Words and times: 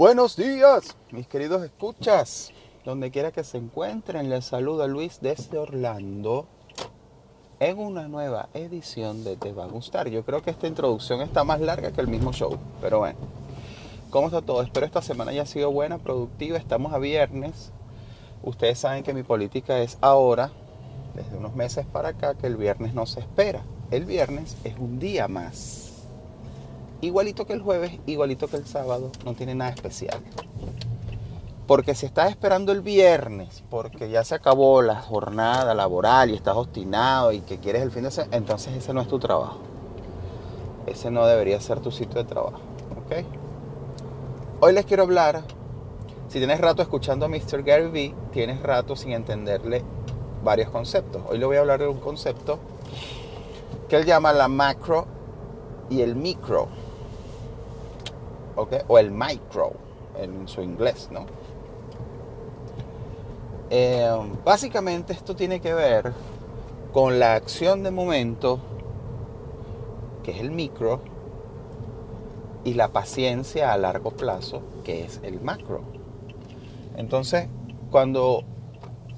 Buenos 0.00 0.34
días, 0.34 0.96
mis 1.10 1.26
queridos 1.26 1.62
escuchas. 1.62 2.52
Donde 2.86 3.10
quiera 3.10 3.32
que 3.32 3.44
se 3.44 3.58
encuentren, 3.58 4.30
les 4.30 4.46
saluda 4.46 4.86
Luis 4.86 5.18
desde 5.20 5.58
Orlando 5.58 6.46
en 7.58 7.78
una 7.78 8.08
nueva 8.08 8.48
edición 8.54 9.24
de 9.24 9.36
Te 9.36 9.52
va 9.52 9.64
a 9.64 9.68
gustar. 9.68 10.08
Yo 10.08 10.24
creo 10.24 10.40
que 10.40 10.48
esta 10.48 10.66
introducción 10.66 11.20
está 11.20 11.44
más 11.44 11.60
larga 11.60 11.92
que 11.92 12.00
el 12.00 12.08
mismo 12.08 12.32
show, 12.32 12.56
pero 12.80 13.00
bueno. 13.00 13.18
¿Cómo 14.08 14.28
está 14.28 14.40
todo? 14.40 14.62
Espero 14.62 14.86
esta 14.86 15.02
semana 15.02 15.32
haya 15.32 15.44
sido 15.44 15.70
buena, 15.70 15.98
productiva. 15.98 16.56
Estamos 16.56 16.94
a 16.94 16.98
viernes. 16.98 17.70
Ustedes 18.42 18.78
saben 18.78 19.04
que 19.04 19.12
mi 19.12 19.22
política 19.22 19.80
es 19.80 19.98
ahora, 20.00 20.50
desde 21.14 21.36
unos 21.36 21.54
meses 21.54 21.84
para 21.84 22.08
acá, 22.08 22.32
que 22.36 22.46
el 22.46 22.56
viernes 22.56 22.94
no 22.94 23.04
se 23.04 23.20
espera. 23.20 23.64
El 23.90 24.06
viernes 24.06 24.56
es 24.64 24.78
un 24.78 24.98
día 24.98 25.28
más 25.28 25.89
igualito 27.00 27.46
que 27.46 27.52
el 27.52 27.62
jueves, 27.62 27.98
igualito 28.06 28.48
que 28.48 28.56
el 28.56 28.66
sábado, 28.66 29.10
no 29.24 29.34
tiene 29.34 29.54
nada 29.54 29.70
especial. 29.70 30.20
Porque 31.66 31.94
si 31.94 32.04
estás 32.04 32.30
esperando 32.30 32.72
el 32.72 32.80
viernes, 32.80 33.62
porque 33.70 34.10
ya 34.10 34.24
se 34.24 34.34
acabó 34.34 34.82
la 34.82 34.96
jornada 35.00 35.72
laboral 35.74 36.30
y 36.30 36.34
estás 36.34 36.56
obstinado 36.56 37.32
y 37.32 37.40
que 37.40 37.58
quieres 37.58 37.82
el 37.82 37.92
fin 37.92 38.02
de 38.02 38.10
semana, 38.10 38.36
entonces 38.36 38.74
ese 38.74 38.92
no 38.92 39.00
es 39.00 39.08
tu 39.08 39.18
trabajo. 39.18 39.58
Ese 40.86 41.10
no 41.10 41.24
debería 41.26 41.60
ser 41.60 41.78
tu 41.80 41.92
sitio 41.92 42.22
de 42.22 42.24
trabajo. 42.24 42.58
¿Ok? 43.04 43.24
Hoy 44.60 44.72
les 44.72 44.84
quiero 44.84 45.04
hablar, 45.04 45.44
si 46.28 46.38
tienes 46.38 46.60
rato 46.60 46.82
escuchando 46.82 47.26
a 47.26 47.28
Mr. 47.28 47.62
Gary 47.62 47.88
Vee, 47.88 48.14
tienes 48.32 48.60
rato 48.62 48.96
sin 48.96 49.12
entenderle 49.12 49.84
varios 50.42 50.70
conceptos. 50.70 51.22
Hoy 51.28 51.38
le 51.38 51.46
voy 51.46 51.56
a 51.56 51.60
hablar 51.60 51.80
de 51.80 51.88
un 51.88 52.00
concepto 52.00 52.58
que 53.88 53.96
él 53.96 54.06
llama 54.06 54.32
la 54.32 54.48
macro 54.48 55.06
y 55.88 56.02
el 56.02 56.16
micro 56.16 56.68
o 58.88 58.98
el 58.98 59.10
micro 59.10 59.72
en 60.18 60.48
su 60.48 60.62
inglés, 60.62 61.08
¿no? 61.10 61.26
Eh, 63.70 64.10
básicamente 64.44 65.12
esto 65.12 65.36
tiene 65.36 65.60
que 65.60 65.72
ver 65.72 66.12
con 66.92 67.18
la 67.20 67.34
acción 67.34 67.82
de 67.82 67.90
momento, 67.90 68.58
que 70.24 70.32
es 70.32 70.40
el 70.40 70.50
micro, 70.50 71.00
y 72.64 72.74
la 72.74 72.88
paciencia 72.88 73.72
a 73.72 73.78
largo 73.78 74.10
plazo, 74.10 74.62
que 74.84 75.04
es 75.04 75.20
el 75.22 75.40
macro. 75.40 75.82
Entonces, 76.96 77.48
cuando 77.90 78.44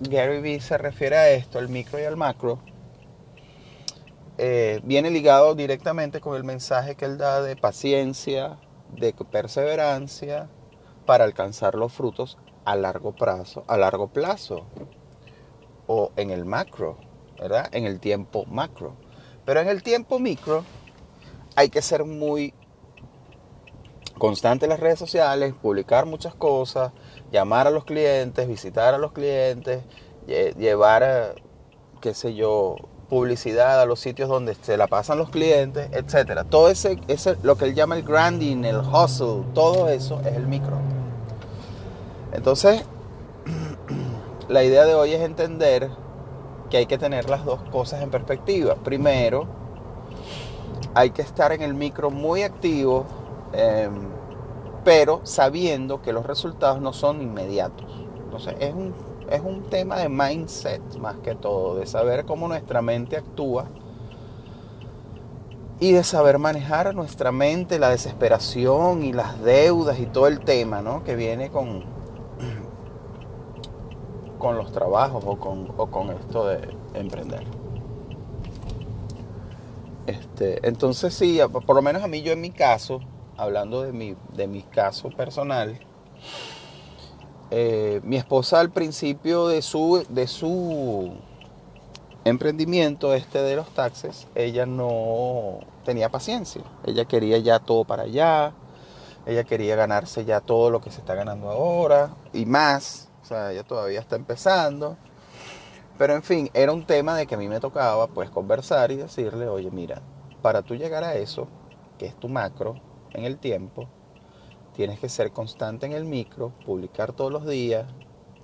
Gary 0.00 0.40
Vee 0.40 0.60
se 0.60 0.78
refiere 0.78 1.16
a 1.16 1.30
esto, 1.30 1.58
el 1.58 1.68
micro 1.68 2.00
y 2.00 2.02
el 2.02 2.16
macro, 2.16 2.58
eh, 4.38 4.80
viene 4.84 5.10
ligado 5.10 5.54
directamente 5.54 6.20
con 6.20 6.36
el 6.36 6.44
mensaje 6.44 6.94
que 6.94 7.04
él 7.04 7.18
da 7.18 7.42
de 7.42 7.56
paciencia, 7.56 8.58
de 8.92 9.12
perseverancia 9.12 10.48
para 11.06 11.24
alcanzar 11.24 11.74
los 11.74 11.92
frutos 11.92 12.38
a 12.64 12.76
largo 12.76 13.12
plazo, 13.12 13.64
a 13.66 13.76
largo 13.76 14.08
plazo 14.08 14.66
o 15.86 16.12
en 16.16 16.30
el 16.30 16.44
macro, 16.44 16.98
¿verdad? 17.38 17.68
En 17.72 17.86
el 17.86 17.98
tiempo 18.00 18.44
macro. 18.46 18.94
Pero 19.44 19.60
en 19.60 19.68
el 19.68 19.82
tiempo 19.82 20.18
micro 20.18 20.64
hay 21.56 21.70
que 21.70 21.80
ser 21.80 22.04
muy 22.04 22.52
constante 24.18 24.66
en 24.66 24.70
las 24.70 24.80
redes 24.80 24.98
sociales, 24.98 25.54
publicar 25.54 26.04
muchas 26.04 26.34
cosas, 26.34 26.92
llamar 27.32 27.66
a 27.66 27.70
los 27.70 27.84
clientes, 27.84 28.46
visitar 28.46 28.92
a 28.92 28.98
los 28.98 29.12
clientes, 29.12 29.82
llevar, 30.26 31.36
qué 32.00 32.12
sé 32.14 32.34
yo, 32.34 32.76
publicidad 33.08 33.80
a 33.80 33.86
los 33.86 34.00
sitios 34.00 34.28
donde 34.28 34.54
se 34.54 34.76
la 34.76 34.86
pasan 34.86 35.18
los 35.18 35.30
clientes, 35.30 35.88
etcétera. 35.92 36.44
Todo 36.44 36.68
ese, 36.68 37.00
ese, 37.08 37.36
lo 37.42 37.56
que 37.56 37.66
él 37.66 37.74
llama 37.74 37.96
el 37.96 38.02
grinding, 38.02 38.64
el 38.64 38.80
hustle, 38.80 39.44
todo 39.54 39.88
eso 39.88 40.20
es 40.20 40.36
el 40.36 40.46
micro. 40.46 40.76
Entonces, 42.32 42.84
la 44.48 44.62
idea 44.62 44.84
de 44.84 44.94
hoy 44.94 45.12
es 45.12 45.22
entender 45.22 45.90
que 46.70 46.76
hay 46.76 46.86
que 46.86 46.98
tener 46.98 47.30
las 47.30 47.44
dos 47.44 47.60
cosas 47.70 48.02
en 48.02 48.10
perspectiva. 48.10 48.74
Primero, 48.76 49.46
hay 50.94 51.10
que 51.10 51.22
estar 51.22 51.52
en 51.52 51.62
el 51.62 51.74
micro 51.74 52.10
muy 52.10 52.42
activo, 52.42 53.06
em, 53.52 54.10
pero 54.84 55.20
sabiendo 55.24 56.02
que 56.02 56.12
los 56.12 56.26
resultados 56.26 56.80
no 56.80 56.92
son 56.92 57.22
inmediatos. 57.22 57.86
Entonces, 58.16 58.54
es 58.60 58.74
un 58.74 58.94
es 59.30 59.40
un 59.40 59.64
tema 59.64 59.98
de 59.98 60.08
mindset 60.08 60.82
más 60.96 61.16
que 61.18 61.34
todo, 61.34 61.76
de 61.76 61.86
saber 61.86 62.24
cómo 62.24 62.48
nuestra 62.48 62.82
mente 62.82 63.16
actúa 63.16 63.66
y 65.80 65.92
de 65.92 66.02
saber 66.02 66.38
manejar 66.38 66.94
nuestra 66.94 67.30
mente, 67.30 67.78
la 67.78 67.90
desesperación 67.90 69.04
y 69.04 69.12
las 69.12 69.40
deudas 69.42 70.00
y 70.00 70.06
todo 70.06 70.26
el 70.26 70.40
tema 70.40 70.82
¿no? 70.82 71.04
que 71.04 71.14
viene 71.14 71.50
con, 71.50 71.84
con 74.38 74.56
los 74.56 74.72
trabajos 74.72 75.22
o 75.26 75.38
con, 75.38 75.72
o 75.76 75.86
con 75.86 76.10
esto 76.10 76.46
de 76.46 76.68
emprender. 76.94 77.44
Este, 80.06 80.66
entonces 80.66 81.12
sí, 81.12 81.38
por 81.66 81.76
lo 81.76 81.82
menos 81.82 82.02
a 82.02 82.08
mí 82.08 82.22
yo 82.22 82.32
en 82.32 82.40
mi 82.40 82.50
caso, 82.50 83.00
hablando 83.36 83.82
de 83.82 83.92
mi, 83.92 84.16
de 84.34 84.48
mi 84.48 84.62
caso 84.62 85.10
personal, 85.10 85.78
eh, 87.50 88.00
mi 88.04 88.16
esposa 88.16 88.60
al 88.60 88.70
principio 88.70 89.48
de 89.48 89.62
su, 89.62 90.04
de 90.08 90.26
su 90.26 91.16
emprendimiento 92.24 93.14
este 93.14 93.40
de 93.40 93.56
los 93.56 93.68
taxes, 93.70 94.26
ella 94.34 94.66
no 94.66 95.60
tenía 95.84 96.10
paciencia. 96.10 96.62
Ella 96.84 97.06
quería 97.06 97.38
ya 97.38 97.58
todo 97.58 97.84
para 97.84 98.02
allá. 98.02 98.52
Ella 99.26 99.44
quería 99.44 99.76
ganarse 99.76 100.24
ya 100.24 100.40
todo 100.40 100.70
lo 100.70 100.80
que 100.80 100.90
se 100.90 101.00
está 101.00 101.14
ganando 101.14 101.50
ahora 101.50 102.10
y 102.32 102.46
más. 102.46 103.08
O 103.22 103.24
sea, 103.24 103.52
ella 103.52 103.62
todavía 103.62 104.00
está 104.00 104.16
empezando. 104.16 104.96
Pero 105.96 106.14
en 106.14 106.22
fin, 106.22 106.50
era 106.54 106.72
un 106.72 106.86
tema 106.86 107.16
de 107.16 107.26
que 107.26 107.34
a 107.34 107.38
mí 107.38 107.48
me 107.48 107.60
tocaba 107.60 108.06
pues 108.06 108.30
conversar 108.30 108.92
y 108.92 108.96
decirle, 108.96 109.48
oye, 109.48 109.70
mira, 109.70 110.00
para 110.42 110.62
tú 110.62 110.76
llegar 110.76 111.02
a 111.02 111.14
eso, 111.14 111.48
que 111.98 112.06
es 112.06 112.14
tu 112.14 112.28
macro 112.28 112.76
en 113.12 113.24
el 113.24 113.38
tiempo, 113.38 113.88
Tienes 114.78 115.00
que 115.00 115.08
ser 115.08 115.32
constante 115.32 115.86
en 115.86 115.92
el 115.92 116.04
micro, 116.04 116.52
publicar 116.64 117.12
todos 117.12 117.32
los 117.32 117.44
días, 117.44 117.84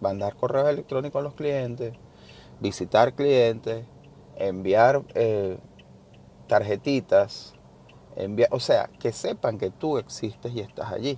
mandar 0.00 0.34
correos 0.34 0.68
electrónicos 0.68 1.20
a 1.20 1.22
los 1.22 1.34
clientes, 1.34 1.94
visitar 2.58 3.14
clientes, 3.14 3.84
enviar 4.34 5.04
eh, 5.14 5.56
tarjetitas, 6.48 7.54
enviar, 8.16 8.48
o 8.50 8.58
sea, 8.58 8.90
que 8.98 9.12
sepan 9.12 9.56
que 9.56 9.70
tú 9.70 9.98
existes 9.98 10.52
y 10.52 10.58
estás 10.58 10.90
allí. 10.90 11.16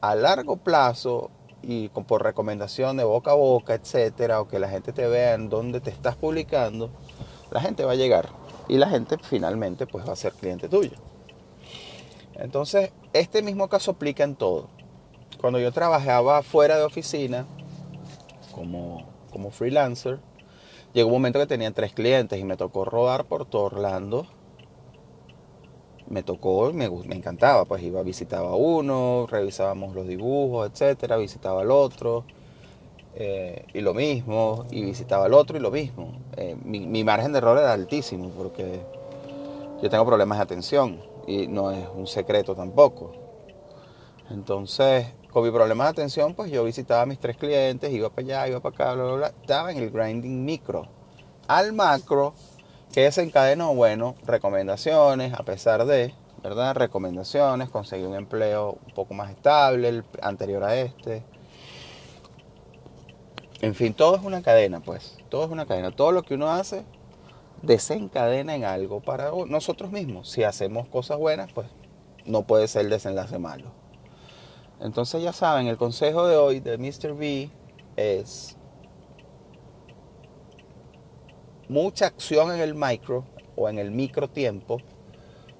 A 0.00 0.16
largo 0.16 0.56
plazo 0.56 1.30
y 1.62 1.90
por 1.90 2.24
recomendación 2.24 2.96
de 2.96 3.04
boca 3.04 3.30
a 3.30 3.34
boca, 3.34 3.74
etcétera, 3.74 4.40
o 4.40 4.48
que 4.48 4.58
la 4.58 4.68
gente 4.68 4.92
te 4.92 5.06
vea 5.06 5.34
en 5.34 5.48
dónde 5.48 5.80
te 5.80 5.90
estás 5.90 6.16
publicando, 6.16 6.90
la 7.52 7.60
gente 7.60 7.84
va 7.84 7.92
a 7.92 7.94
llegar 7.94 8.30
y 8.66 8.76
la 8.78 8.88
gente 8.88 9.18
finalmente 9.22 9.86
pues 9.86 10.04
va 10.04 10.14
a 10.14 10.16
ser 10.16 10.32
cliente 10.32 10.68
tuyo. 10.68 11.15
Entonces, 12.38 12.92
este 13.12 13.42
mismo 13.42 13.68
caso 13.68 13.92
aplica 13.92 14.24
en 14.24 14.36
todo. 14.36 14.68
Cuando 15.40 15.58
yo 15.58 15.72
trabajaba 15.72 16.42
fuera 16.42 16.76
de 16.76 16.84
oficina, 16.84 17.46
como, 18.54 19.06
como 19.30 19.50
freelancer, 19.50 20.18
llegó 20.92 21.08
un 21.08 21.14
momento 21.14 21.38
que 21.38 21.46
tenía 21.46 21.70
tres 21.70 21.92
clientes 21.92 22.38
y 22.38 22.44
me 22.44 22.56
tocó 22.56 22.84
rodar 22.84 23.24
por 23.24 23.46
todo 23.46 23.64
Orlando. 23.64 24.26
Me 26.08 26.22
tocó, 26.22 26.72
me, 26.72 26.88
me 26.88 27.16
encantaba, 27.16 27.64
pues 27.64 27.82
iba, 27.82 28.02
visitaba 28.02 28.54
uno, 28.54 29.26
revisábamos 29.28 29.94
los 29.94 30.06
dibujos, 30.06 30.70
etcétera, 30.70 31.16
visitaba 31.16 31.62
al 31.62 31.72
otro, 31.72 32.24
eh, 33.16 33.66
y 33.74 33.80
lo 33.80 33.92
mismo, 33.92 34.66
y 34.70 34.84
visitaba 34.84 35.24
al 35.24 35.34
otro 35.34 35.56
y 35.56 35.60
lo 35.60 35.72
mismo. 35.72 36.12
Eh, 36.36 36.56
mi, 36.64 36.86
mi 36.86 37.02
margen 37.02 37.32
de 37.32 37.38
error 37.38 37.58
era 37.58 37.72
altísimo 37.72 38.30
porque 38.30 38.80
yo 39.82 39.90
tengo 39.90 40.06
problemas 40.06 40.38
de 40.38 40.44
atención 40.44 41.15
y 41.26 41.48
no 41.48 41.70
es 41.70 41.86
un 41.94 42.06
secreto 42.06 42.54
tampoco. 42.54 43.12
Entonces, 44.30 45.06
con 45.30 45.44
mi 45.44 45.50
problema 45.50 45.84
de 45.84 45.90
atención, 45.90 46.34
pues 46.34 46.50
yo 46.50 46.64
visitaba 46.64 47.02
a 47.02 47.06
mis 47.06 47.18
tres 47.18 47.36
clientes, 47.36 47.92
iba 47.92 48.10
para 48.10 48.22
allá, 48.22 48.48
iba 48.48 48.60
para 48.60 48.74
acá, 48.74 48.94
bla, 48.94 49.04
bla, 49.04 49.14
bla. 49.14 49.26
Estaba 49.28 49.70
en 49.70 49.78
el 49.78 49.90
grinding 49.90 50.44
micro. 50.44 50.88
Al 51.46 51.72
macro, 51.72 52.34
que 52.92 53.02
desencadenó, 53.02 53.74
bueno, 53.74 54.14
recomendaciones, 54.24 55.34
a 55.34 55.42
pesar 55.44 55.84
de, 55.84 56.14
¿verdad? 56.42 56.74
Recomendaciones, 56.74 57.68
conseguir 57.68 58.06
un 58.06 58.14
empleo 58.14 58.78
un 58.86 58.94
poco 58.94 59.14
más 59.14 59.30
estable, 59.30 59.88
el 59.88 60.04
anterior 60.22 60.64
a 60.64 60.76
este. 60.76 61.22
En 63.60 63.74
fin, 63.74 63.94
todo 63.94 64.16
es 64.16 64.22
una 64.22 64.42
cadena, 64.42 64.80
pues. 64.80 65.18
Todo 65.28 65.44
es 65.44 65.50
una 65.50 65.66
cadena. 65.66 65.90
Todo 65.90 66.12
lo 66.12 66.22
que 66.22 66.34
uno 66.34 66.50
hace 66.50 66.84
desencadena 67.62 68.54
en 68.54 68.64
algo 68.64 69.00
para 69.00 69.30
nosotros 69.46 69.90
mismos. 69.90 70.30
Si 70.30 70.42
hacemos 70.42 70.88
cosas 70.88 71.18
buenas, 71.18 71.52
pues 71.52 71.68
no 72.24 72.46
puede 72.46 72.68
ser 72.68 72.88
desenlace 72.88 73.38
malo. 73.38 73.72
Entonces 74.80 75.22
ya 75.22 75.32
saben, 75.32 75.66
el 75.68 75.76
consejo 75.76 76.26
de 76.26 76.36
hoy 76.36 76.60
de 76.60 76.76
Mr. 76.76 77.14
B 77.14 77.50
es 77.96 78.56
mucha 81.68 82.06
acción 82.06 82.52
en 82.52 82.60
el 82.60 82.74
micro 82.74 83.24
o 83.56 83.68
en 83.68 83.78
el 83.78 83.90
micro 83.90 84.28
tiempo, 84.28 84.78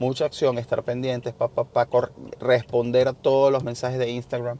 mucha 0.00 0.24
acción, 0.24 0.58
estar 0.58 0.82
pendientes, 0.82 1.32
para 1.34 2.10
responder 2.40 3.06
a 3.06 3.12
todos 3.12 3.52
los 3.52 3.62
mensajes 3.62 3.98
de 3.98 4.10
Instagram, 4.10 4.58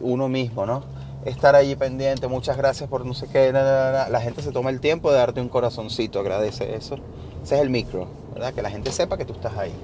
uno 0.00 0.28
mismo, 0.28 0.64
¿no? 0.64 0.82
Estar 1.26 1.54
allí 1.54 1.74
pendiente, 1.76 2.28
muchas 2.28 2.56
gracias 2.56 2.88
por 2.88 3.04
no 3.04 3.12
sé 3.12 3.28
qué, 3.28 3.52
la 3.52 4.20
gente 4.22 4.40
se 4.40 4.52
toma 4.52 4.70
el 4.70 4.80
tiempo 4.80 5.10
de 5.10 5.18
darte 5.18 5.40
un 5.40 5.48
corazoncito, 5.48 6.20
agradece 6.20 6.74
eso. 6.76 6.96
Ese 7.42 7.56
es 7.56 7.60
el 7.60 7.68
micro, 7.68 8.06
¿verdad? 8.32 8.54
Que 8.54 8.62
la 8.62 8.70
gente 8.70 8.90
sepa 8.90 9.18
que 9.18 9.26
tú 9.26 9.34
estás 9.34 9.56
ahí. 9.58 9.74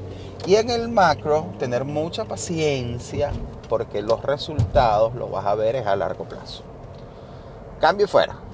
Y 0.47 0.55
en 0.55 0.71
el 0.71 0.89
macro, 0.89 1.47
tener 1.59 1.85
mucha 1.85 2.25
paciencia 2.25 3.33
porque 3.69 4.01
los 4.01 4.23
resultados 4.23 5.15
los 5.15 5.31
vas 5.31 5.45
a 5.45 5.55
ver 5.55 5.77
es 5.77 5.87
a 5.87 5.97
largo 5.97 6.25
plazo. 6.25 6.63
Cambio 7.81 8.09
fuera. 8.09 8.50